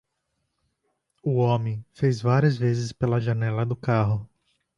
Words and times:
O 1.23 1.35
homem 1.37 1.85
fez 1.93 2.23
várias 2.23 2.57
vezes 2.57 2.91
pela 2.91 3.21
janela 3.21 3.63
do 3.63 3.75
carro. 3.75 4.27